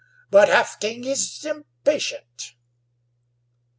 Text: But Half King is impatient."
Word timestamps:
But 0.31 0.47
Half 0.49 0.79
King 0.79 1.03
is 1.03 1.45
impatient." 1.45 2.55